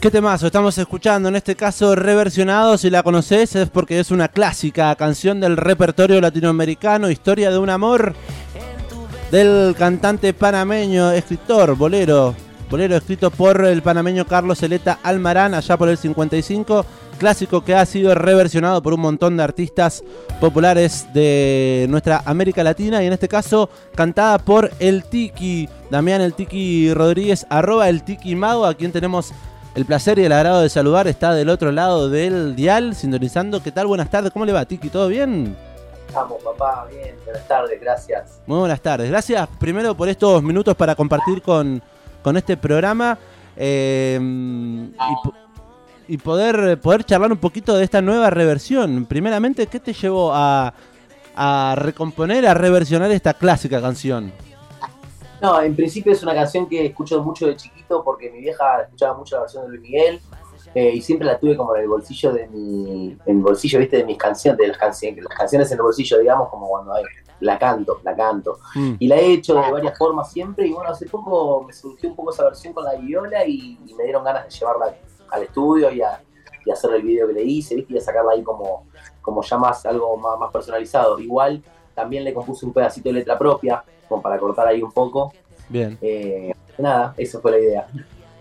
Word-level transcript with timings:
¿Qué 0.00 0.10
temazo 0.10 0.46
estamos 0.46 0.76
escuchando? 0.76 1.30
En 1.30 1.36
este 1.36 1.56
caso 1.56 1.94
reversionado, 1.94 2.76
si 2.76 2.90
la 2.90 3.02
conoces 3.02 3.56
es 3.56 3.70
porque 3.70 3.98
es 3.98 4.10
una 4.10 4.28
clásica 4.28 4.94
canción 4.94 5.40
del 5.40 5.56
repertorio 5.56 6.20
latinoamericano, 6.20 7.10
Historia 7.10 7.50
de 7.50 7.58
un 7.58 7.70
amor, 7.70 8.14
del 9.30 9.74
cantante 9.76 10.34
panameño, 10.34 11.10
escritor, 11.12 11.74
bolero, 11.76 12.34
bolero 12.70 12.94
escrito 12.94 13.30
por 13.30 13.64
el 13.64 13.80
panameño 13.80 14.26
Carlos 14.26 14.58
Celeta 14.58 14.98
Almarán 15.02 15.54
allá 15.54 15.78
por 15.78 15.88
el 15.88 15.96
55, 15.96 16.84
clásico 17.18 17.64
que 17.64 17.74
ha 17.74 17.86
sido 17.86 18.14
reversionado 18.14 18.82
por 18.82 18.92
un 18.92 19.00
montón 19.00 19.38
de 19.38 19.44
artistas 19.44 20.04
populares 20.40 21.06
de 21.14 21.86
nuestra 21.88 22.22
América 22.26 22.62
Latina 22.62 23.02
y 23.02 23.06
en 23.06 23.14
este 23.14 23.28
caso 23.28 23.70
cantada 23.94 24.38
por 24.38 24.70
el 24.78 25.04
Tiki, 25.04 25.70
Damián 25.90 26.20
el 26.20 26.34
Tiki 26.34 26.92
Rodríguez, 26.92 27.46
arroba 27.48 27.88
el 27.88 28.04
Tiki 28.04 28.36
Mago, 28.36 28.66
a 28.66 28.74
quien 28.74 28.92
tenemos 28.92 29.32
el 29.76 29.84
placer 29.84 30.18
y 30.18 30.24
el 30.24 30.32
agrado 30.32 30.62
de 30.62 30.70
saludar 30.70 31.06
está 31.06 31.34
del 31.34 31.50
otro 31.50 31.70
lado 31.70 32.08
del 32.08 32.56
dial, 32.56 32.94
sintonizando. 32.94 33.62
¿Qué 33.62 33.70
tal? 33.70 33.86
Buenas 33.86 34.08
tardes, 34.08 34.32
¿cómo 34.32 34.46
le 34.46 34.52
va, 34.52 34.64
Tiki? 34.64 34.88
¿Todo 34.88 35.06
bien? 35.06 35.54
Estamos, 36.08 36.42
papá, 36.42 36.86
bien. 36.90 37.14
Buenas 37.26 37.46
tardes, 37.46 37.78
gracias. 37.78 38.40
Muy 38.46 38.58
buenas 38.60 38.80
tardes. 38.80 39.10
Gracias 39.10 39.46
primero 39.60 39.94
por 39.94 40.08
estos 40.08 40.42
minutos 40.42 40.74
para 40.76 40.94
compartir 40.94 41.42
con, 41.42 41.82
con 42.22 42.38
este 42.38 42.56
programa 42.56 43.18
eh, 43.54 44.18
y, 46.08 46.14
y, 46.14 46.16
poder, 46.16 46.80
poder 46.80 47.04
charlar 47.04 47.30
un 47.30 47.38
poquito 47.38 47.76
de 47.76 47.84
esta 47.84 48.00
nueva 48.00 48.30
reversión. 48.30 49.04
Primeramente, 49.04 49.66
¿qué 49.66 49.78
te 49.78 49.92
llevó 49.92 50.32
a, 50.32 50.72
a 51.36 51.74
recomponer, 51.76 52.46
a 52.46 52.54
reversionar 52.54 53.10
esta 53.10 53.34
clásica 53.34 53.82
canción? 53.82 54.32
No, 55.40 55.60
en 55.60 55.76
principio 55.76 56.12
es 56.12 56.22
una 56.22 56.34
canción 56.34 56.66
que 56.66 56.86
escucho 56.86 57.22
mucho 57.22 57.46
de 57.46 57.56
chiquito 57.56 58.02
porque 58.02 58.30
mi 58.30 58.40
vieja 58.40 58.82
escuchaba 58.82 59.16
mucho 59.16 59.36
la 59.36 59.42
versión 59.42 59.64
de 59.64 59.68
Luis 59.70 59.80
Miguel 59.82 60.20
eh, 60.74 60.90
y 60.94 61.00
siempre 61.00 61.26
la 61.26 61.38
tuve 61.38 61.56
como 61.56 61.74
en 61.76 61.82
el 61.82 61.88
bolsillo 61.88 62.32
de 62.32 62.48
mi, 62.48 63.16
en 63.24 63.36
el 63.36 63.42
bolsillo, 63.42 63.78
viste, 63.78 63.98
de 63.98 64.04
mis 64.04 64.18
canciones, 64.18 64.58
de 64.58 64.68
las 64.68 64.78
canciones, 64.78 65.24
las 65.24 65.36
canciones 65.36 65.70
en 65.70 65.78
el 65.78 65.82
bolsillo, 65.82 66.18
digamos, 66.18 66.48
como 66.48 66.68
cuando 66.68 66.94
hay, 66.94 67.04
la 67.40 67.58
canto, 67.58 68.00
la 68.02 68.16
canto. 68.16 68.58
Mm. 68.74 68.94
Y 68.98 69.08
la 69.08 69.16
he 69.16 69.32
hecho 69.32 69.54
de 69.54 69.70
varias 69.70 69.96
formas 69.96 70.30
siempre 70.30 70.66
y 70.66 70.72
bueno, 70.72 70.90
hace 70.90 71.06
poco 71.06 71.64
me 71.64 71.72
surgió 71.72 72.08
un 72.10 72.16
poco 72.16 72.32
esa 72.32 72.44
versión 72.44 72.72
con 72.72 72.84
la 72.84 72.94
viola 72.94 73.46
y, 73.46 73.78
me 73.96 74.04
dieron 74.04 74.24
ganas 74.24 74.44
de 74.44 74.50
llevarla 74.50 74.94
al 75.30 75.42
estudio 75.42 75.90
y 75.90 76.02
a, 76.02 76.22
y 76.64 76.70
hacer 76.70 76.92
el 76.92 77.02
video 77.02 77.26
que 77.28 77.34
le 77.34 77.42
hice, 77.42 77.74
viste, 77.74 77.94
y 77.94 77.98
a 77.98 78.00
sacarla 78.00 78.32
ahí 78.32 78.42
como, 78.42 78.86
como 79.22 79.42
ya 79.42 79.56
más, 79.58 79.84
algo 79.86 80.16
más, 80.16 80.38
más 80.38 80.50
personalizado. 80.50 81.18
Igual 81.18 81.62
también 81.96 82.22
le 82.22 82.34
compuse 82.34 82.66
un 82.66 82.74
pedacito 82.74 83.08
de 83.08 83.14
letra 83.14 83.38
propia, 83.38 83.82
como 84.06 84.22
para 84.22 84.38
cortar 84.38 84.68
ahí 84.68 84.82
un 84.82 84.92
poco. 84.92 85.32
Bien. 85.68 85.98
Eh, 86.02 86.52
nada, 86.78 87.14
esa 87.16 87.40
fue 87.40 87.52
la 87.52 87.58
idea. 87.58 87.86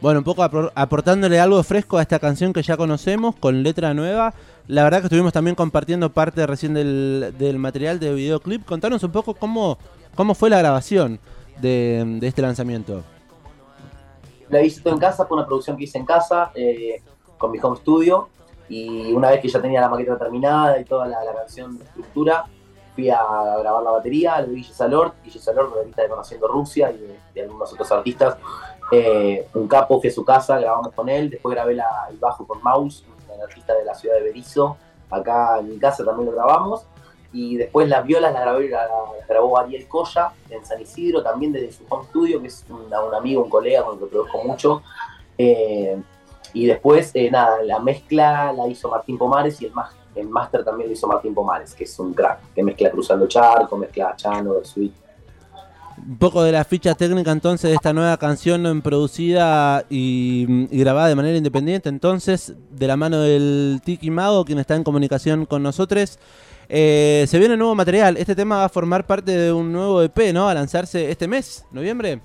Bueno, 0.02 0.20
un 0.20 0.26
poco 0.26 0.44
aportándole 0.44 1.40
algo 1.40 1.64
fresco 1.64 1.98
a 1.98 2.02
esta 2.02 2.20
canción 2.20 2.52
que 2.54 2.62
ya 2.62 2.76
conocemos, 2.78 3.36
con 3.38 3.64
letra 3.64 3.94
nueva. 3.94 4.34
La 4.68 4.84
verdad 4.84 5.00
que 5.00 5.06
estuvimos 5.06 5.32
también 5.32 5.56
compartiendo 5.56 6.12
parte 6.12 6.46
recién 6.46 6.74
del, 6.74 7.56
material 7.58 7.98
de 8.00 8.14
videoclip. 8.14 8.66
Contanos 8.66 9.02
un 9.04 9.12
poco 9.12 9.34
cómo, 9.34 9.78
cómo 10.14 10.36
fue 10.36 10.50
la 10.50 10.60
grabación 10.60 11.20
de, 11.62 12.20
este 12.22 12.42
lanzamiento. 12.42 13.04
La 14.50 14.62
hice 14.62 14.82
todo 14.82 14.94
en 14.94 15.00
casa, 15.00 15.26
fue 15.26 15.38
una 15.38 15.48
producción 15.48 15.78
que 15.78 15.86
hice 15.86 15.98
en 15.98 16.06
casa, 16.06 16.52
eh, 16.54 17.02
con 17.38 17.52
mi 17.52 17.58
home 17.62 17.78
studio. 17.78 18.28
Y 18.68 19.14
una 19.14 19.30
vez 19.30 19.40
que 19.40 19.48
ya 19.48 19.62
tenía 19.62 19.80
la 19.80 19.90
maqueta 19.90 20.18
terminada 20.18 20.80
y 20.80 20.84
toda 20.84 21.08
la, 21.08 21.24
la 21.24 21.34
canción 21.34 21.78
de 21.78 21.86
estructura, 21.86 22.46
fui 22.96 23.10
a 23.10 23.20
grabar 23.60 23.84
la 23.84 23.92
batería, 23.92 24.40
lo 24.42 24.54
Guille 24.54 24.74
Salort, 24.74 25.16
Guille 25.24 25.40
Salort, 25.40 25.76
ahorita 25.76 26.02
de 26.02 26.10
Conociendo 26.10 26.48
Rusia 26.48 26.92
y 26.92 27.18
de, 27.34 27.42
algunos 27.42 27.72
otros 27.74 27.92
artistas. 27.92 28.38
Eh, 28.92 29.48
un 29.54 29.68
capo, 29.68 30.00
fui 30.00 30.10
a 30.10 30.14
su 30.14 30.24
casa, 30.24 30.58
grabamos 30.58 30.94
con 30.94 31.10
él, 31.10 31.30
después 31.30 31.54
grabé 31.54 31.74
el 31.74 32.18
bajo 32.18 32.48
con 32.48 32.64
Maus, 32.64 33.04
un 33.28 33.42
artista 33.42 33.74
de 33.74 33.84
la 33.84 33.94
ciudad 33.94 34.16
de 34.16 34.24
Berizo, 34.24 34.78
acá 35.10 35.60
en 35.60 35.70
mi 35.70 35.78
casa 35.78 36.06
también 36.06 36.28
lo 36.28 36.36
grabamos. 36.36 36.86
Y 37.34 37.58
después 37.58 37.90
las 37.90 38.06
violas 38.06 38.32
las, 38.32 38.44
grabé, 38.44 38.70
las, 38.70 38.90
grabó 39.28 39.60
Ariel 39.60 39.90
Coya 39.90 40.32
en 40.50 40.66
San 40.66 40.82
Isidro, 40.82 41.22
también 41.22 41.52
desde 41.52 41.74
su 41.74 41.84
home 41.90 42.06
studio, 42.06 42.42
que 42.42 42.48
es 42.48 42.66
un, 42.70 42.94
amigo, 43.14 43.44
un 43.44 43.50
colega 43.50 43.84
con 43.84 43.96
el 43.96 44.00
que 44.00 44.06
produzco 44.06 44.42
mucho. 44.42 44.82
Eh, 45.38 46.02
y 46.54 46.66
después, 46.66 47.12
eh, 47.14 47.30
nada, 47.30 47.62
la 47.64 47.80
mezcla 47.80 48.54
la 48.54 48.68
hizo 48.68 48.90
Martín 48.90 49.18
Pomares 49.18 49.62
y 49.62 49.66
el 49.66 49.74
más 49.74 49.94
el 50.16 50.30
máster 50.30 50.64
también 50.64 50.90
lo 50.90 50.94
hizo 50.94 51.08
Martín 51.08 51.34
Pomares, 51.34 51.74
que 51.74 51.84
es 51.84 52.00
un 52.00 52.14
crack, 52.14 52.54
que 52.54 52.64
mezcla 52.64 52.90
Cruzando 52.90 53.28
Charco, 53.28 53.78
mezcla 53.78 54.16
Chano, 54.16 54.64
Sweet. 54.64 54.94
Un 56.08 56.18
poco 56.18 56.44
de 56.44 56.52
la 56.52 56.64
ficha 56.64 56.94
técnica 56.94 57.32
entonces 57.32 57.70
de 57.70 57.76
esta 57.76 57.94
nueva 57.94 58.18
canción 58.18 58.82
producida 58.82 59.86
y, 59.90 60.68
grabada 60.78 61.08
de 61.08 61.16
manera 61.16 61.38
independiente, 61.38 61.90
entonces 61.90 62.54
de 62.70 62.88
la 62.88 62.98
mano 62.98 63.20
del 63.22 63.82
Tiki 63.84 64.12
Mago, 64.12 64.46
quien 64.46 64.60
está 64.60 64.76
en 64.76 64.84
comunicación 64.84 65.46
con 65.46 65.64
nosotros. 65.64 66.20
Eh, 66.68 67.26
se 67.28 67.40
viene 67.40 67.56
nuevo 67.56 67.76
material, 67.76 68.18
este 68.18 68.36
tema 68.36 68.58
va 68.58 68.66
a 68.66 68.70
formar 68.70 69.06
parte 69.06 69.32
de 69.32 69.54
un 69.54 69.72
nuevo 69.72 70.02
EP, 70.02 70.34
¿no? 70.34 70.50
A 70.50 70.54
lanzarse 70.54 71.10
este 71.10 71.28
mes, 71.28 71.66
noviembre. 71.72 72.20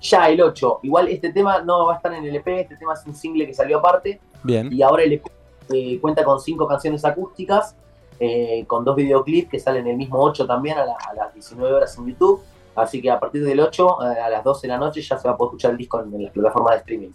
Ya, 0.00 0.28
el 0.28 0.40
8. 0.40 0.80
Igual 0.82 1.08
este 1.08 1.32
tema 1.32 1.60
no 1.62 1.86
va 1.86 1.94
a 1.94 1.96
estar 1.96 2.12
en 2.12 2.24
el 2.24 2.34
EP, 2.34 2.48
este 2.48 2.76
tema 2.76 2.94
es 2.94 3.06
un 3.06 3.14
single 3.14 3.46
que 3.46 3.54
salió 3.54 3.78
aparte. 3.78 4.20
Bien. 4.42 4.72
Y 4.72 4.82
ahora 4.82 5.02
el 5.02 5.12
EP 5.12 5.39
eh, 5.72 5.98
cuenta 6.00 6.24
con 6.24 6.40
cinco 6.40 6.66
canciones 6.66 7.04
acústicas, 7.04 7.76
eh, 8.18 8.64
con 8.66 8.84
dos 8.84 8.96
videoclips 8.96 9.50
que 9.50 9.58
salen 9.58 9.86
el 9.86 9.96
mismo 9.96 10.18
8 10.20 10.46
también 10.46 10.76
a, 10.78 10.84
las 10.84 11.32
19 11.32 11.72
horas 11.72 11.96
en 11.96 12.06
YouTube. 12.06 12.42
Así 12.74 13.00
que 13.00 13.10
a 13.10 13.18
partir 13.18 13.44
del 13.44 13.60
8 13.60 13.98
eh, 14.02 14.20
a 14.20 14.28
las 14.30 14.44
12 14.44 14.66
de 14.66 14.68
la 14.72 14.78
noche 14.78 15.00
ya 15.00 15.18
se 15.18 15.26
va 15.26 15.34
a 15.34 15.36
poder 15.36 15.50
escuchar 15.50 15.70
el 15.72 15.76
disco 15.76 16.02
en, 16.02 16.22
las 16.22 16.32
plataformas 16.32 16.72
de 16.72 16.78
streaming. 16.78 17.10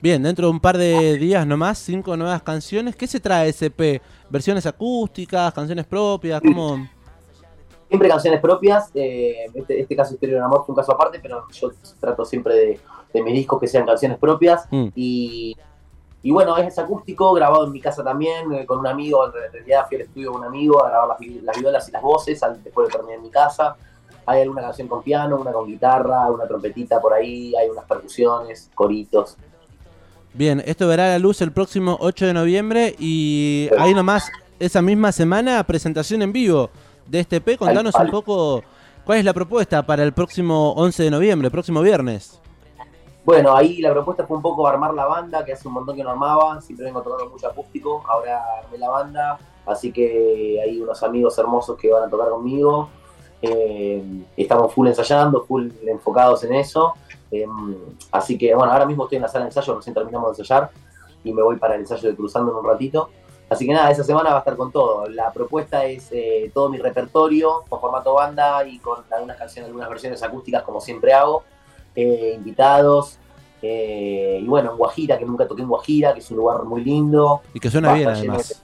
Bien, 0.00 0.22
dentro 0.22 0.46
de 0.46 0.52
un 0.52 0.60
par 0.60 0.78
de 0.78 1.18
días 1.18 1.46
nomás, 1.46 1.78
cinco 1.78 2.16
nuevas 2.16 2.42
canciones. 2.42 2.96
¿Qué 2.96 3.06
se 3.06 3.20
trae 3.20 3.50
SP? 3.52 4.00
¿Versiones 4.30 4.64
acústicas, 4.64 5.52
canciones 5.52 5.84
propias? 5.84 6.40
¿Cómo? 6.40 6.88
Siempre 7.88 8.08
canciones 8.08 8.40
propias. 8.40 8.90
este, 8.94 9.80
este, 9.80 9.96
caso 9.96 10.14
Historia 10.14 10.36
de 10.36 10.44
Amor 10.44 10.64
fue 10.64 10.72
un 10.72 10.76
caso 10.76 10.92
aparte, 10.92 11.18
pero 11.20 11.44
yo 11.50 11.70
trato 11.98 12.24
siempre 12.24 12.54
de, 12.54 12.80
de 13.12 13.22
mis 13.22 13.34
discos 13.34 13.60
que 13.60 13.66
sean 13.66 13.84
canciones 13.84 14.16
propias. 14.16 14.66
Mm. 14.70 14.88
Y 14.94 15.56
y 16.22 16.30
bueno, 16.30 16.56
es 16.58 16.78
acústico, 16.78 17.32
grabado 17.32 17.64
en 17.64 17.72
mi 17.72 17.80
casa 17.80 18.04
también, 18.04 18.52
eh, 18.52 18.66
con 18.66 18.78
un 18.78 18.86
amigo, 18.86 19.26
en 19.26 19.52
realidad 19.52 19.86
fui 19.88 19.96
al 19.96 20.02
estudio 20.02 20.32
con 20.32 20.42
un 20.42 20.46
amigo 20.48 20.84
a 20.84 20.90
grabar 20.90 21.08
las, 21.08 21.42
las 21.42 21.58
violas 21.58 21.88
y 21.88 21.92
las 21.92 22.02
voces, 22.02 22.40
después 22.62 22.88
de 22.88 22.92
terminar 22.92 23.16
en 23.16 23.22
mi 23.22 23.30
casa. 23.30 23.76
Hay 24.26 24.42
alguna 24.42 24.60
canción 24.60 24.86
con 24.86 25.02
piano, 25.02 25.38
una 25.40 25.50
con 25.50 25.66
guitarra, 25.66 26.30
una 26.30 26.46
trompetita 26.46 27.00
por 27.00 27.14
ahí, 27.14 27.54
hay 27.56 27.68
unas 27.70 27.84
percusiones, 27.86 28.70
coritos. 28.74 29.36
Bien, 30.34 30.62
esto 30.66 30.86
verá 30.86 31.08
la 31.08 31.18
luz 31.18 31.40
el 31.40 31.52
próximo 31.52 31.96
8 32.00 32.26
de 32.26 32.34
noviembre 32.34 32.94
y 32.98 33.68
ahí 33.78 33.94
nomás, 33.94 34.30
esa 34.58 34.82
misma 34.82 35.12
semana, 35.12 35.64
presentación 35.64 36.22
en 36.22 36.32
vivo 36.32 36.70
de 37.06 37.20
este 37.20 37.40
P. 37.40 37.56
Contanos 37.56 37.94
un 37.94 38.10
poco 38.10 38.62
cuál 39.04 39.18
es 39.18 39.24
la 39.24 39.32
propuesta 39.32 39.84
para 39.84 40.04
el 40.04 40.12
próximo 40.12 40.72
11 40.74 41.02
de 41.02 41.10
noviembre, 41.10 41.50
próximo 41.50 41.80
viernes. 41.80 42.40
Bueno, 43.24 43.54
ahí 43.54 43.78
la 43.78 43.92
propuesta 43.92 44.26
fue 44.26 44.36
un 44.36 44.42
poco 44.42 44.66
armar 44.66 44.94
la 44.94 45.04
banda, 45.04 45.44
que 45.44 45.52
hace 45.52 45.68
un 45.68 45.74
montón 45.74 45.94
que 45.94 46.02
no 46.02 46.10
armaba, 46.10 46.60
siempre 46.60 46.86
vengo 46.86 47.02
tocando 47.02 47.28
mucho 47.28 47.48
acústico, 47.48 48.02
ahora 48.08 48.42
armé 48.62 48.78
la 48.78 48.88
banda, 48.88 49.38
así 49.66 49.92
que 49.92 50.58
hay 50.62 50.80
unos 50.80 51.02
amigos 51.02 51.36
hermosos 51.38 51.76
que 51.76 51.90
van 51.90 52.04
a 52.04 52.08
tocar 52.08 52.30
conmigo, 52.30 52.88
eh, 53.42 54.02
estamos 54.36 54.72
full 54.72 54.88
ensayando, 54.88 55.44
full 55.44 55.68
enfocados 55.86 56.44
en 56.44 56.54
eso, 56.54 56.94
em, 57.30 57.76
así 58.10 58.38
que 58.38 58.54
bueno, 58.54 58.72
ahora 58.72 58.86
mismo 58.86 59.04
estoy 59.04 59.16
en 59.16 59.22
la 59.22 59.28
sala 59.28 59.44
de 59.44 59.50
ensayo, 59.50 59.76
recién 59.76 59.94
terminamos 59.94 60.36
de 60.36 60.42
ensayar 60.42 60.70
y 61.22 61.32
me 61.32 61.42
voy 61.42 61.56
para 61.56 61.74
el 61.74 61.82
ensayo 61.82 62.08
de 62.08 62.16
Cruzando 62.16 62.52
en 62.52 62.58
un 62.58 62.64
ratito. 62.64 63.10
Así 63.50 63.66
que 63.66 63.72
nada, 63.72 63.90
esa 63.90 64.04
semana 64.04 64.30
va 64.30 64.36
a 64.36 64.38
estar 64.38 64.56
con 64.56 64.70
todo. 64.70 65.08
La 65.08 65.32
propuesta 65.32 65.84
es 65.84 66.08
eh, 66.12 66.52
todo 66.54 66.68
mi 66.68 66.78
repertorio 66.78 67.64
con 67.68 67.80
formato 67.80 68.14
banda 68.14 68.64
y 68.64 68.78
con 68.78 69.02
algunas 69.10 69.36
canciones, 69.36 69.66
algunas 69.68 69.88
versiones 69.88 70.22
acústicas 70.22 70.62
como 70.62 70.80
siempre 70.80 71.12
hago. 71.12 71.42
Eh, 71.94 72.34
invitados. 72.36 73.18
Eh, 73.62 74.40
y 74.42 74.46
bueno, 74.46 74.70
en 74.72 74.76
Guajira, 74.76 75.18
que 75.18 75.24
nunca 75.24 75.46
toqué 75.46 75.62
en 75.62 75.68
Guajira, 75.68 76.14
que 76.14 76.20
es 76.20 76.30
un 76.30 76.38
lugar 76.38 76.64
muy 76.64 76.84
lindo. 76.84 77.42
Y 77.52 77.60
que 77.60 77.70
suena 77.70 77.92
bien 77.94 78.08
además. 78.08 78.62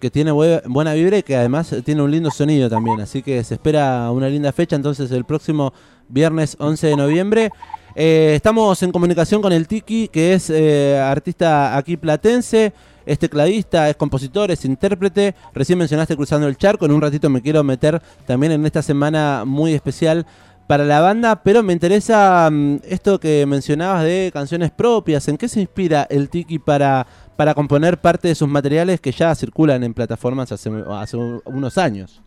Que 0.00 0.10
tiene 0.10 0.32
buena 0.32 0.92
vibra 0.94 1.18
y 1.18 1.22
que 1.22 1.36
además 1.36 1.74
tiene 1.84 2.02
un 2.02 2.10
lindo 2.10 2.30
sonido 2.30 2.68
también. 2.68 3.00
Así 3.00 3.22
que 3.22 3.42
se 3.44 3.54
espera 3.54 4.10
una 4.10 4.28
linda 4.28 4.52
fecha. 4.52 4.76
Entonces 4.76 5.10
el 5.12 5.24
próximo 5.24 5.72
viernes 6.08 6.56
11 6.58 6.86
de 6.88 6.96
noviembre. 6.96 7.50
Eh, 7.94 8.32
estamos 8.34 8.82
en 8.82 8.90
comunicación 8.90 9.40
con 9.40 9.52
el 9.52 9.68
Tiki, 9.68 10.08
que 10.08 10.34
es 10.34 10.50
artista 10.50 11.76
aquí 11.76 11.96
platense, 11.96 12.72
es 13.06 13.18
tecladista, 13.18 13.88
es 13.88 13.96
compositor, 13.96 14.50
es 14.50 14.64
intérprete. 14.64 15.34
Recién 15.54 15.78
mencionaste 15.78 16.16
Cruzando 16.16 16.48
el 16.48 16.56
Charco, 16.56 16.86
en 16.86 16.92
un 16.92 17.00
ratito 17.00 17.30
me 17.30 17.40
quiero 17.40 17.62
meter 17.62 18.02
también 18.26 18.52
en 18.52 18.66
esta 18.66 18.82
semana 18.82 19.44
muy 19.46 19.72
especial 19.72 20.26
para 20.66 20.84
la 20.84 21.00
banda, 21.00 21.42
pero 21.42 21.62
me 21.62 21.72
interesa 21.72 22.48
mm, 22.50 22.76
esto 22.84 23.20
que 23.20 23.44
mencionabas 23.46 24.04
de 24.04 24.30
canciones 24.32 24.70
propias. 24.70 25.28
¿En 25.28 25.36
qué 25.36 25.48
se 25.48 25.60
inspira 25.60 26.06
el 26.08 26.30
Tiki 26.30 26.58
para, 26.58 27.06
para 27.36 27.54
componer 27.54 27.98
parte 28.00 28.28
de 28.28 28.34
sus 28.34 28.48
materiales 28.48 29.00
que 29.00 29.12
ya 29.12 29.34
circulan 29.34 29.84
en 29.84 29.92
plataformas 29.92 30.50
hace, 30.52 30.70
unos 30.70 31.78
años? 31.78 32.22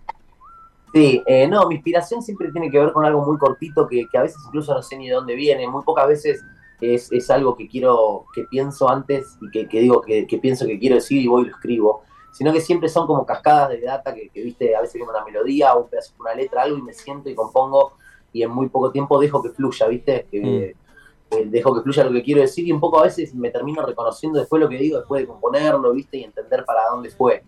Sí, 0.94 1.22
eh, 1.26 1.48
no, 1.48 1.68
mi 1.68 1.76
inspiración 1.76 2.22
siempre 2.22 2.52
tiene 2.52 2.72
que 2.72 2.80
ver 2.80 2.92
con 2.92 3.06
algo 3.06 3.26
muy 3.26 3.38
cortito 3.38 3.88
que, 3.88 4.06
a 4.14 4.22
veces 4.22 4.38
incluso 4.48 4.74
no 4.74 4.82
sé 4.82 4.98
ni 4.98 5.08
de 5.08 5.16
dónde 5.16 5.36
viene. 5.36 5.68
Muy 5.68 5.84
pocas 5.84 6.08
veces 6.08 6.44
es, 6.80 7.12
es 7.12 7.30
algo 7.32 7.56
que 7.58 7.68
quiero, 7.68 8.26
que 8.34 8.44
pienso 8.44 8.90
antes 8.90 9.38
y 9.42 9.50
que, 9.50 9.68
que 9.68 9.82
digo 9.82 10.02
que, 10.02 10.28
que, 10.28 10.38
pienso 10.38 10.66
que 10.66 10.80
quiero 10.80 10.96
decir 10.96 11.22
y 11.22 11.28
voy 11.28 11.44
y 11.44 11.46
lo 11.48 11.56
escribo, 11.56 12.04
sino 12.32 12.54
que 12.54 12.62
siempre 12.62 12.88
son 12.88 13.08
como 13.08 13.26
cascadas 13.26 13.70
de 13.70 13.82
data 13.82 14.14
que, 14.14 14.30
que 14.30 14.44
viste, 14.44 14.76
a 14.76 14.82
veces 14.82 14.94
viene 14.94 15.10
una 15.10 15.26
melodía 15.26 15.74
o 15.74 15.84
un 15.84 15.90
pedazo 15.90 16.14
una 16.20 16.36
letra, 16.36 16.62
algo 16.62 16.78
y 16.78 16.84
me 16.84 16.94
siento 16.94 17.30
y 17.30 17.36
compongo 17.36 17.94
y 18.38 18.44
en 18.44 18.52
muy 18.52 18.70
poco 18.70 18.92
tiempo 18.92 19.20
dejo 19.20 19.42
que 19.42 19.50
fluya, 19.50 19.88
viste, 19.88 20.28
que, 20.30 20.40
mm. 20.40 21.36
eh, 21.36 21.46
dejo 21.48 21.74
que 21.74 21.82
fluya 21.82 22.04
lo 22.04 22.12
que 22.12 22.24
quiero 22.24 22.42
decir 22.42 22.68
y 22.68 22.72
un 22.72 22.80
poco 22.80 23.00
a 23.00 23.04
veces 23.04 23.34
me 23.34 23.50
termino 23.50 23.84
reconociendo 23.84 24.40
después 24.40 24.62
lo 24.62 24.70
que 24.70 24.78
digo, 24.78 25.00
después 25.00 25.22
de 25.22 25.28
componerlo, 25.28 25.92
viste, 25.92 26.18
y 26.18 26.24
entender 26.24 26.64
para 26.66 26.82
dónde 26.92 27.10
fue. 27.10 27.44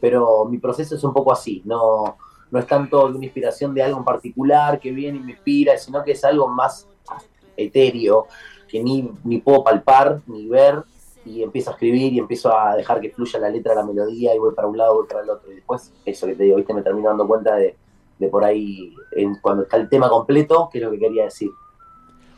Pero 0.00 0.44
mi 0.44 0.58
proceso 0.58 0.96
es 0.96 1.04
un 1.04 1.14
poco 1.14 1.32
así, 1.32 1.62
no, 1.64 2.18
no 2.50 2.58
es 2.58 2.66
tanto 2.66 3.08
de 3.08 3.14
una 3.16 3.24
inspiración 3.24 3.74
de 3.74 3.82
algo 3.82 3.98
en 3.98 4.04
particular 4.04 4.78
que 4.78 4.92
viene 4.92 5.18
y 5.18 5.22
me 5.22 5.32
inspira, 5.32 5.78
sino 5.78 6.04
que 6.04 6.12
es 6.12 6.24
algo 6.24 6.46
más 6.46 6.86
etéreo, 7.56 8.26
que 8.68 8.82
ni, 8.82 9.10
ni 9.24 9.38
puedo 9.38 9.64
palpar 9.64 10.20
ni 10.26 10.46
ver 10.46 10.84
y 11.24 11.42
empiezo 11.42 11.70
a 11.70 11.72
escribir 11.72 12.12
y 12.12 12.18
empiezo 12.18 12.54
a 12.54 12.76
dejar 12.76 13.00
que 13.00 13.08
fluya 13.10 13.40
la 13.40 13.48
letra, 13.48 13.74
la 13.74 13.82
melodía 13.82 14.34
y 14.34 14.38
voy 14.38 14.54
para 14.54 14.68
un 14.68 14.76
lado, 14.76 14.96
voy 14.96 15.06
para 15.06 15.22
el 15.22 15.30
otro. 15.30 15.50
Y 15.50 15.54
después, 15.54 15.90
eso 16.04 16.26
que 16.26 16.34
te 16.34 16.44
digo, 16.44 16.56
¿viste? 16.56 16.74
me 16.74 16.82
termino 16.82 17.08
dando 17.08 17.26
cuenta 17.26 17.56
de, 17.56 17.76
de 18.18 18.28
por 18.28 18.44
ahí, 18.44 18.94
en, 19.12 19.36
cuando 19.36 19.64
está 19.64 19.76
el 19.76 19.88
tema 19.88 20.08
completo, 20.08 20.68
qué 20.72 20.78
es 20.78 20.84
lo 20.84 20.90
que 20.90 20.98
quería 20.98 21.24
decir. 21.24 21.50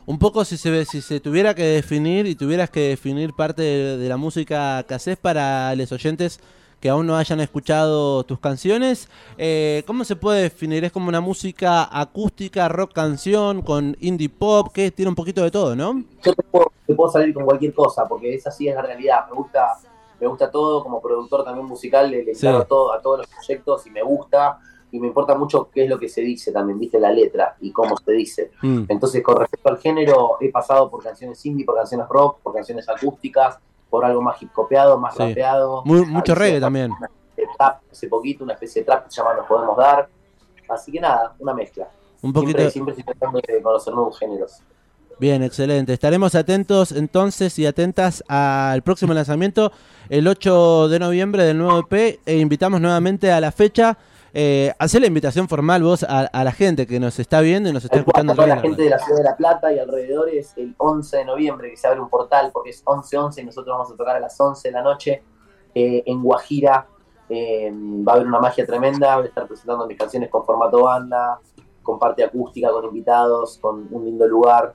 Un 0.07 0.19
poco 0.19 0.45
si 0.45 0.57
se, 0.57 0.85
si 0.85 1.01
se 1.01 1.21
tuviera 1.21 1.55
que 1.55 1.65
definir 1.65 2.27
y 2.27 2.37
tuvieras 2.37 2.71
que 2.71 2.89
definir 2.91 3.33
parte 3.35 3.63
de, 3.63 3.97
de 3.97 4.09
la 4.09 4.17
música 4.17 4.85
que 4.85 4.95
haces 4.95 5.17
para 5.17 5.75
los 5.75 5.91
oyentes 5.91 6.41
que 6.81 6.91
aún 6.91 7.07
no 7.07 7.17
hayan 7.17 7.41
escuchado 7.41 8.25
tus 8.25 8.39
canciones, 8.39 9.09
eh, 9.39 9.83
¿cómo 9.87 10.05
se 10.05 10.17
puede 10.17 10.43
definir? 10.43 10.85
¿Es 10.85 10.93
como 10.93 11.09
una 11.09 11.21
música 11.21 11.89
acústica, 11.91 12.69
rock 12.69 12.93
canción, 12.93 13.63
con 13.63 13.97
indie 14.01 14.29
pop, 14.29 14.69
que 14.73 14.91
tiene 14.91 15.09
un 15.09 15.15
poquito 15.15 15.43
de 15.43 15.51
todo, 15.51 15.75
¿no? 15.75 16.05
Yo 16.23 16.35
te 16.35 16.43
puedo, 16.43 16.73
te 16.87 16.95
puedo 16.95 17.11
salir 17.11 17.33
con 17.33 17.45
cualquier 17.45 17.75
cosa, 17.75 18.07
porque 18.07 18.35
esa 18.35 18.51
sí 18.51 18.69
es 18.69 18.75
la 18.75 18.83
realidad. 18.83 19.27
Me 19.29 19.37
gusta, 19.37 19.79
me 20.21 20.27
gusta 20.27 20.51
todo, 20.51 20.83
como 20.83 21.01
productor 21.01 21.45
también 21.45 21.67
musical, 21.67 22.11
le, 22.11 22.25
le 22.25 22.35
sí. 22.35 22.47
a, 22.47 22.65
todo, 22.65 22.93
a 22.93 23.01
todos 23.01 23.19
los 23.21 23.27
proyectos 23.27 23.87
y 23.87 23.91
me 23.91 24.03
gusta 24.03 24.59
y 24.91 25.01
me 25.01 25.09
importa 25.09 25.35
mucho 25.37 25.69
qué 25.73 25.85
es 25.85 25.91
lo 25.91 25.99
que 25.99 26.09
se 26.09 26.21
dice 26.21 26.53
también, 26.53 26.79
viste 26.79 26.99
la 26.99 27.11
letra 27.11 27.57
y 27.61 27.73
cómo 27.73 27.97
se 27.97 28.13
dice. 28.13 28.51
Mm. 28.63 28.85
Entonces, 28.89 29.23
con 29.23 29.37
respecto 29.37 29.69
al 29.69 29.79
género, 29.79 30.37
he 30.41 30.51
pasado 30.51 30.91
por 30.91 31.03
canciones 31.03 31.45
indie, 31.45 31.65
por 31.65 31.77
canciones 31.77 32.07
rock, 32.09 32.39
por 32.41 32.55
canciones 32.55 32.89
acústicas, 32.89 33.59
por 33.91 34.05
algo 34.05 34.23
más 34.23 34.41
hip 34.43 34.53
copiado, 34.53 34.99
más 34.99 35.15
sí. 35.15 35.21
rapeado. 35.21 35.83
Muy, 35.85 36.05
mucho 36.07 36.35
reggae 36.35 36.61
también. 36.61 36.93
Trap, 37.59 37.81
hace 37.91 38.09
poquito, 38.09 38.45
una 38.45 38.55
especie 38.55 38.83
de 38.83 38.87
trap 38.87 39.05
que 39.05 39.11
se 39.11 39.17
llama 39.17 39.35
Nos 39.35 39.47
Podemos 39.47 39.77
Dar. 39.77 40.09
Así 40.69 40.91
que 40.91 41.01
nada, 41.01 41.35
una 41.39 41.55
mezcla. 41.55 41.89
Un 42.23 42.33
poquito... 42.33 42.59
siempre, 42.71 42.95
siempre 42.95 43.15
tratando 43.15 43.41
de 43.47 43.63
conocer 43.63 43.95
nuevos 43.95 44.19
géneros. 44.19 44.63
Bien, 45.19 45.43
excelente. 45.43 45.95
Estaremos 45.95 46.35
atentos 46.35 46.93
entonces 46.93 47.59
y 47.59 47.65
atentas 47.65 48.23
al 48.29 48.83
próximo 48.83 49.15
lanzamiento 49.15 49.73
el 50.11 50.29
8 50.29 50.89
de 50.89 50.99
noviembre 50.99 51.45
del 51.45 51.57
nuevo 51.57 51.79
EP 51.81 52.21
e 52.27 52.37
invitamos 52.37 52.81
nuevamente 52.83 53.33
a 53.33 53.41
la 53.41 53.51
fecha. 53.51 53.97
Eh, 54.39 54.75
hacer 54.79 55.01
la 55.01 55.07
invitación 55.07 55.49
formal 55.49 55.83
vos 55.83 56.03
a, 56.03 56.27
a, 56.27 56.45
la 56.45 56.53
gente 56.53 56.87
que 56.87 57.01
nos 57.01 57.19
está 57.19 57.41
viendo 57.41 57.71
y 57.71 57.73
nos 57.73 57.85
está 57.85 57.97
escuchando. 57.97 58.35
Para 58.35 58.57
la 58.57 58.61
gente 58.61 58.83
de 58.83 58.91
la 58.91 58.99
ciudad 58.99 59.17
de 59.21 59.25
La 59.25 59.35
Plata 59.35 59.73
y 59.73 59.79
alrededores, 59.79 60.53
el 60.59 60.75
11 60.77 61.17
de 61.17 61.25
noviembre 61.25 61.71
que 61.71 61.79
se 61.79 61.87
abre 61.87 62.01
un 62.01 62.11
portal 62.11 62.51
porque 62.53 62.69
es 62.69 62.85
11-11 62.85 63.41
y 63.41 63.45
nosotros 63.47 63.73
vamos 63.73 63.91
a 63.91 63.97
tocar 63.97 64.17
a 64.17 64.21
las 64.21 64.39
11 64.39 64.69
de 64.69 64.73
la 64.73 64.83
noche 64.83 65.23
eh, 65.75 66.03
en 66.05 66.23
Guajira. 66.23 66.87
Eh, 67.31 67.73
va 67.73 68.13
a 68.13 68.17
haber 68.17 68.27
una 68.27 68.39
magia 68.39 68.67
tremenda, 68.67 69.17
voy 69.17 69.25
a 69.25 69.29
estar 69.29 69.47
presentando 69.47 69.87
mis 69.87 69.97
canciones 69.97 70.29
con 70.29 70.45
formato 70.45 70.83
banda, 70.83 71.41
con 71.83 71.99
parte 71.99 72.23
acústica, 72.23 72.71
con 72.71 72.85
invitados, 72.85 73.57
con 73.57 73.89
un 73.91 74.05
lindo 74.05 74.29
lugar 74.29 74.75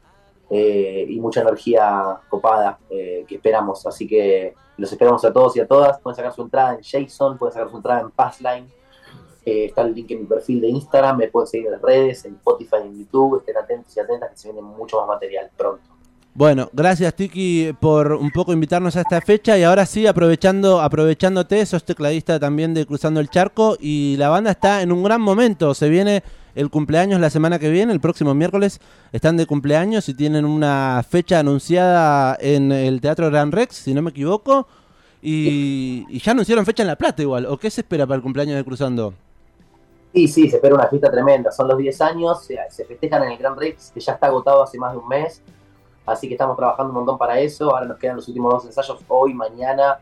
eh, 0.49 1.05
y 1.07 1.19
mucha 1.19 1.41
energía 1.41 2.19
copada 2.29 2.79
que 2.89 3.27
esperamos. 3.29 3.85
Así 3.85 4.07
que 4.07 4.55
los 4.77 4.91
esperamos 4.91 5.23
a 5.23 5.31
todos 5.31 5.55
y 5.55 5.59
a 5.59 5.67
todas. 5.67 5.99
Pueden 5.99 6.15
sacar 6.15 6.33
su 6.33 6.41
entrada 6.41 6.73
en 6.73 6.79
Jason, 6.81 7.37
pueden 7.37 7.53
sacar 7.53 7.69
su 7.69 7.77
entrada 7.77 8.01
en 8.01 8.09
Passline 8.09 8.80
eh, 9.45 9.65
está 9.65 9.81
el 9.81 9.93
link 9.95 10.11
en 10.11 10.21
mi 10.21 10.25
perfil 10.27 10.61
de 10.61 10.69
Instagram, 10.69 11.17
me 11.17 11.27
pueden 11.27 11.47
seguir 11.47 11.67
en 11.67 11.73
las 11.73 11.81
redes, 11.81 12.25
en 12.25 12.35
Spotify, 12.35 12.77
en 12.85 12.97
YouTube, 12.97 13.39
estén 13.39 13.57
atentos 13.57 13.95
y 13.97 13.99
atentas 13.99 14.29
que 14.29 14.37
se 14.37 14.51
viene 14.51 14.61
mucho 14.61 14.99
más 14.99 15.07
material 15.07 15.49
pronto. 15.57 15.91
Bueno, 16.33 16.69
gracias 16.71 17.13
Tiki 17.13 17.73
por 17.81 18.13
un 18.13 18.31
poco 18.31 18.53
invitarnos 18.53 18.95
a 18.95 19.01
esta 19.01 19.19
fecha 19.19 19.57
y 19.57 19.63
ahora 19.63 19.85
sí, 19.85 20.07
aprovechando, 20.07 20.79
aprovechándote, 20.79 21.65
sos 21.65 21.83
tecladista 21.83 22.39
también 22.39 22.73
de 22.73 22.85
Cruzando 22.85 23.19
el 23.19 23.29
Charco 23.29 23.75
y 23.77 24.15
la 24.17 24.29
banda 24.29 24.51
está 24.51 24.81
en 24.81 24.93
un 24.93 25.03
gran 25.03 25.19
momento, 25.19 25.73
se 25.73 25.89
viene 25.89 26.23
el 26.55 26.69
cumpleaños 26.69 27.19
la 27.19 27.29
semana 27.29 27.59
que 27.59 27.69
viene, 27.69 27.91
el 27.91 27.99
próximo 27.99 28.33
miércoles 28.33 28.79
están 29.11 29.35
de 29.35 29.45
cumpleaños 29.45 30.07
y 30.07 30.13
tienen 30.13 30.45
una 30.45 31.03
fecha 31.07 31.39
anunciada 31.39 32.37
en 32.39 32.71
el 32.71 33.01
Teatro 33.01 33.29
Gran 33.29 33.51
Rex, 33.51 33.75
si 33.75 33.93
no 33.93 34.01
me 34.01 34.11
equivoco, 34.11 34.67
y, 35.21 36.05
y 36.09 36.19
ya 36.19 36.31
anunciaron 36.31 36.65
fecha 36.65 36.83
en 36.83 36.87
La 36.87 36.95
Plata 36.95 37.21
igual, 37.21 37.45
¿o 37.45 37.57
qué 37.57 37.69
se 37.69 37.81
espera 37.81 38.07
para 38.07 38.15
el 38.15 38.21
cumpleaños 38.21 38.55
de 38.55 38.63
Cruzando? 38.63 39.13
Sí, 40.13 40.27
sí, 40.27 40.49
se 40.49 40.57
espera 40.57 40.75
una 40.75 40.87
fiesta 40.87 41.09
tremenda. 41.09 41.51
Son 41.51 41.67
los 41.67 41.77
10 41.77 42.01
años, 42.01 42.43
se, 42.43 42.85
festejan 42.85 43.23
en 43.23 43.31
el 43.31 43.37
Gran 43.37 43.55
Rex, 43.55 43.91
que 43.91 44.01
ya 44.01 44.13
está 44.13 44.27
agotado 44.27 44.61
hace 44.61 44.77
más 44.77 44.91
de 44.91 44.97
un 44.97 45.07
mes. 45.07 45.41
Así 46.05 46.27
que 46.27 46.33
estamos 46.33 46.57
trabajando 46.57 46.91
un 46.91 46.97
montón 46.97 47.17
para 47.17 47.39
eso. 47.39 47.71
Ahora 47.73 47.85
nos 47.85 47.97
quedan 47.97 48.17
los 48.17 48.27
últimos 48.27 48.53
dos 48.53 48.65
ensayos, 48.65 48.99
hoy, 49.07 49.33
mañana, 49.33 49.99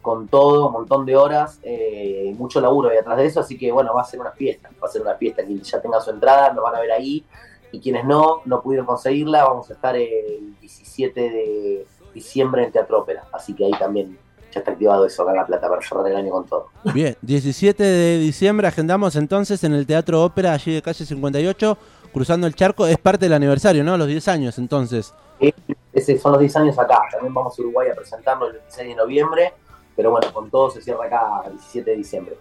con 0.00 0.26
todo, 0.26 0.66
un 0.66 0.72
montón 0.72 1.06
de 1.06 1.16
horas, 1.16 1.60
eh, 1.62 2.34
mucho 2.36 2.60
laburo 2.60 2.88
ahí 2.88 2.96
atrás 2.96 3.18
de 3.18 3.26
eso. 3.26 3.40
Así 3.40 3.56
que 3.56 3.70
bueno, 3.70 3.94
va 3.94 4.02
a 4.02 4.04
ser 4.04 4.18
una 4.18 4.32
fiesta. 4.32 4.68
Va 4.82 4.88
a 4.88 4.90
ser 4.90 5.02
una 5.02 5.14
fiesta. 5.14 5.44
Quien 5.44 5.60
ya 5.62 5.80
tenga 5.80 6.00
su 6.00 6.10
entrada, 6.10 6.52
nos 6.52 6.64
van 6.64 6.74
a 6.74 6.80
ver 6.80 6.90
ahí. 6.90 7.24
Y 7.70 7.80
quienes 7.80 8.04
no, 8.04 8.42
no 8.44 8.62
pudieron 8.62 8.84
conseguirla, 8.84 9.44
vamos 9.44 9.70
a 9.70 9.74
estar 9.74 9.94
el 9.94 10.58
17 10.60 11.20
de 11.20 11.86
diciembre 12.12 12.64
en 12.64 12.72
Teatro 12.72 13.00
Ópera. 13.00 13.24
Así 13.32 13.54
que 13.54 13.64
ahí 13.64 13.72
también 13.78 14.18
ya 14.52 14.60
está 14.60 14.72
activado 14.72 15.06
eso 15.06 15.22
acá 15.22 15.32
en 15.32 15.36
La 15.38 15.46
Plata 15.46 15.68
para 15.68 15.82
cerrar 15.82 16.06
el 16.06 16.16
año 16.16 16.30
con 16.30 16.46
todo. 16.46 16.68
Bien, 16.94 17.16
17 17.22 17.82
de 17.82 18.18
diciembre 18.18 18.68
agendamos 18.68 19.16
entonces 19.16 19.64
en 19.64 19.72
el 19.72 19.86
Teatro 19.86 20.22
Ópera, 20.22 20.52
allí 20.52 20.74
de 20.74 20.82
calle 20.82 21.04
58, 21.04 21.78
cruzando 22.12 22.46
el 22.46 22.54
charco. 22.54 22.86
Es 22.86 22.98
parte 22.98 23.26
del 23.26 23.32
aniversario, 23.32 23.82
¿no? 23.82 23.96
Los 23.96 24.08
10 24.08 24.28
años 24.28 24.58
entonces. 24.58 25.14
Sí, 25.40 25.54
ese 25.92 26.18
son 26.18 26.32
los 26.32 26.40
10 26.40 26.56
años 26.56 26.78
acá. 26.78 27.02
También 27.10 27.32
vamos 27.32 27.58
a 27.58 27.62
Uruguay 27.62 27.88
a 27.90 27.94
presentarlo 27.94 28.46
el 28.46 28.52
26 28.52 28.88
de 28.88 28.94
noviembre. 28.94 29.52
Pero 29.96 30.10
bueno, 30.10 30.32
con 30.32 30.50
todo 30.50 30.70
se 30.70 30.80
cierra 30.80 31.06
acá 31.06 31.42
el 31.46 31.52
17 31.52 31.90
de 31.90 31.96
diciembre. 31.96 32.36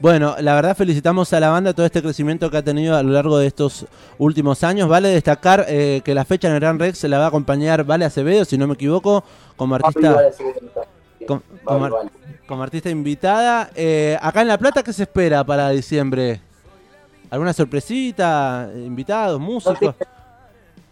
Bueno, 0.00 0.36
la 0.40 0.54
verdad 0.54 0.76
felicitamos 0.76 1.32
a 1.32 1.40
la 1.40 1.50
banda 1.50 1.74
todo 1.74 1.84
este 1.84 2.00
crecimiento 2.00 2.50
que 2.50 2.56
ha 2.56 2.62
tenido 2.62 2.96
a 2.96 3.02
lo 3.02 3.10
largo 3.10 3.36
de 3.38 3.48
estos 3.48 3.84
últimos 4.16 4.62
años. 4.62 4.88
Vale 4.88 5.08
destacar 5.08 5.66
eh, 5.68 6.02
que 6.04 6.14
la 6.14 6.24
fecha 6.24 6.46
en 6.46 6.54
el 6.54 6.60
Gran 6.60 6.78
Rex 6.78 6.98
se 6.98 7.08
la 7.08 7.18
va 7.18 7.24
a 7.24 7.28
acompañar 7.28 7.84
Vale 7.84 8.04
Acevedo, 8.04 8.44
si 8.44 8.56
no 8.56 8.68
me 8.68 8.74
equivoco, 8.74 9.24
como 9.56 9.74
artista. 9.74 10.16
Vale 11.28 11.42
como, 11.42 11.42
como, 11.64 11.90
vale. 11.90 12.10
como, 12.46 12.62
artista 12.62 12.90
invitada. 12.90 13.70
Eh, 13.74 14.18
acá 14.20 14.42
en 14.42 14.48
La 14.48 14.58
Plata, 14.58 14.82
¿qué 14.82 14.92
se 14.92 15.02
espera 15.02 15.44
para 15.44 15.70
diciembre? 15.70 16.40
¿Alguna 17.30 17.52
sorpresita? 17.52 18.70
¿Invitados? 18.74 19.38
¿Músicos? 19.38 19.94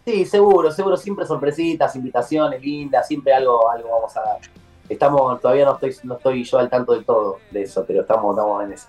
Sí, 0.05 0.25
seguro, 0.25 0.71
seguro. 0.71 0.95
Siempre 0.95 1.25
sorpresitas, 1.25 1.95
invitaciones 1.95 2.61
lindas, 2.61 3.07
siempre 3.07 3.33
algo, 3.33 3.69
algo 3.69 3.89
vamos 3.89 4.15
a 4.15 4.21
dar. 4.21 4.39
Estamos, 4.87 5.41
todavía 5.41 5.65
no 5.65 5.73
estoy, 5.73 5.95
no 6.03 6.15
estoy 6.15 6.43
yo 6.45 6.59
al 6.59 6.69
tanto 6.69 6.93
de 6.93 7.03
todo 7.03 7.39
de 7.51 7.63
eso, 7.63 7.83
pero 7.85 8.01
estamos, 8.01 8.31
estamos 8.37 8.63
en 8.63 8.71
eso. 8.71 8.87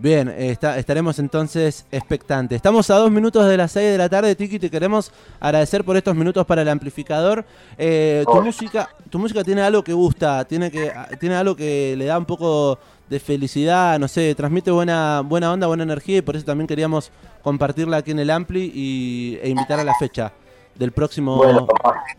Bien, 0.00 0.28
está, 0.28 0.78
estaremos 0.78 1.18
entonces 1.18 1.84
expectantes. 1.90 2.54
Estamos 2.54 2.88
a 2.88 2.94
dos 2.98 3.10
minutos 3.10 3.48
de 3.48 3.56
las 3.56 3.72
seis 3.72 3.90
de 3.90 3.98
la 3.98 4.08
tarde, 4.08 4.36
Tiki, 4.36 4.60
te 4.60 4.70
queremos 4.70 5.10
agradecer 5.40 5.82
por 5.82 5.96
estos 5.96 6.14
minutos 6.14 6.46
para 6.46 6.62
el 6.62 6.68
amplificador. 6.68 7.44
Eh, 7.76 8.22
tu, 8.24 8.30
oh. 8.30 8.40
música, 8.40 8.88
tu 9.10 9.18
música 9.18 9.42
tiene 9.42 9.60
algo 9.60 9.82
que 9.82 9.92
gusta, 9.92 10.44
tiene, 10.44 10.70
que, 10.70 10.92
tiene 11.18 11.34
algo 11.34 11.56
que 11.56 11.96
le 11.98 12.04
da 12.04 12.16
un 12.16 12.26
poco 12.26 12.78
de 13.10 13.18
felicidad, 13.18 13.98
no 13.98 14.06
sé, 14.06 14.36
transmite 14.36 14.70
buena, 14.70 15.20
buena 15.24 15.52
onda, 15.52 15.66
buena 15.66 15.82
energía 15.82 16.18
y 16.18 16.22
por 16.22 16.36
eso 16.36 16.44
también 16.44 16.68
queríamos 16.68 17.10
compartirla 17.42 17.96
aquí 17.96 18.12
en 18.12 18.20
el 18.20 18.30
Ampli 18.30 18.70
y, 18.72 19.40
e 19.42 19.48
invitar 19.48 19.80
a 19.80 19.84
la 19.84 19.94
fecha 19.98 20.30
del 20.76 20.92
próximo 20.92 21.38
bueno, 21.38 21.66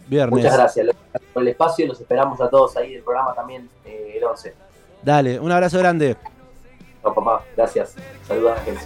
viernes. 0.06 0.36
Muchas 0.36 0.58
gracias 0.58 0.88
por 1.34 1.44
el 1.44 1.48
espacio, 1.48 1.88
los 1.88 2.02
esperamos 2.02 2.42
a 2.42 2.50
todos 2.50 2.76
ahí 2.76 2.96
del 2.96 3.04
programa 3.04 3.34
también 3.34 3.70
eh, 3.86 4.16
el 4.18 4.24
11. 4.26 4.54
Dale, 5.02 5.40
un 5.40 5.50
abrazo 5.50 5.80
grande. 5.80 6.18
No, 7.03 7.13
papá, 7.13 7.44
gracias. 7.56 7.96
Saludos 8.27 8.51
a 8.51 8.56
la 8.56 8.62
gente. 8.62 8.82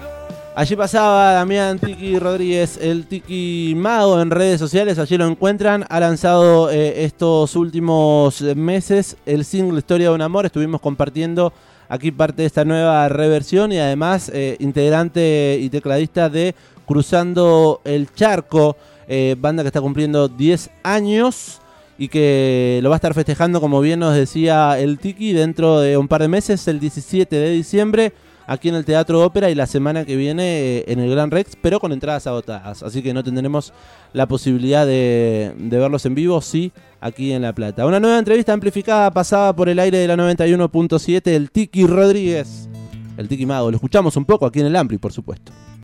Allí 0.56 0.76
pasaba 0.76 1.32
Damián 1.34 1.80
Tiki 1.80 2.20
Rodríguez, 2.20 2.78
el 2.80 3.08
Tiki 3.08 3.74
Mago 3.76 4.22
en 4.22 4.30
redes 4.30 4.60
sociales, 4.60 5.00
allí 5.00 5.18
lo 5.18 5.26
encuentran. 5.26 5.84
Ha 5.90 6.00
lanzado 6.00 6.70
eh, 6.70 7.06
estos 7.06 7.56
últimos 7.56 8.40
meses 8.56 9.18
el 9.26 9.46
single 9.46 9.80
Historia 9.80 10.10
de 10.10 10.16
un 10.16 10.22
Amor. 10.22 10.46
Estuvimos 10.46 10.80
compartiendo 10.80 11.54
aquí 11.90 12.12
parte 12.12 12.44
de 12.44 12.46
esta 12.46 12.66
nueva 12.66 13.10
reversión 13.10 13.72
y 13.72 13.80
además 13.80 14.30
eh, 14.32 14.56
integrante 14.60 15.58
y 15.60 15.72
tecladista 15.72 16.30
de 16.30 16.54
Cruzando 16.86 17.82
el 17.84 18.14
Charco, 18.14 18.78
eh, 19.08 19.36
banda 19.40 19.64
que 19.64 19.68
está 19.68 19.82
cumpliendo 19.82 20.28
10 20.28 20.70
años 20.84 21.63
y 21.98 22.08
que 22.08 22.80
lo 22.82 22.90
va 22.90 22.96
a 22.96 22.98
estar 22.98 23.14
festejando, 23.14 23.62
como 23.62 23.82
bien 23.82 24.00
nos 24.00 24.16
decía 24.16 24.80
el 24.80 24.98
Tiki, 25.00 25.34
dentro 25.34 25.80
de 25.80 25.98
un 25.98 26.08
par 26.08 26.22
de 26.22 26.28
meses, 26.28 26.68
el 26.68 26.80
17 26.80 27.36
de 27.36 27.50
diciembre, 27.52 28.14
aquí 28.48 28.70
en 28.70 28.76
el 28.76 28.86
Teatro 28.86 29.24
Ópera 29.24 29.50
y 29.50 29.56
la 29.56 29.68
semana 29.68 30.06
que 30.06 30.16
viene 30.16 30.44
eh, 30.44 30.86
en 30.88 31.00
el 31.00 31.10
Gran 31.10 31.32
Rex, 31.32 31.56
pero 31.62 31.80
con 31.80 31.92
entradas 31.92 32.28
agotadas. 32.28 32.84
Así 32.84 33.02
que 33.02 33.14
no 33.14 33.24
tendremos 33.24 33.74
la 34.12 34.28
posibilidad 34.28 34.86
de, 34.86 35.54
verlos 35.58 36.06
en 36.06 36.16
vivo, 36.16 36.42
sí, 36.42 36.72
aquí 37.00 37.32
en 37.32 37.44
La 37.44 37.54
Plata. 37.54 37.86
Una 37.86 38.00
nueva 38.00 38.20
entrevista 38.20 38.54
amplificada 38.54 39.12
pasada 39.12 39.56
por 39.56 39.70
el 39.70 39.80
aire 39.80 40.00
de 40.00 40.08
la 40.08 40.16
91.7, 40.16 41.28
el 41.28 41.52
Tiki 41.52 41.86
Rodríguez, 41.86 42.70
el 43.18 43.28
Tiki 43.28 43.46
Mago. 43.46 43.72
Lo 43.72 43.76
escuchamos 43.78 44.16
un 44.18 44.26
poco 44.26 44.46
aquí 44.46 44.60
en 44.60 44.68
el 44.68 44.76
Ampli, 44.76 44.98
por 44.98 45.14
supuesto. 45.14 45.52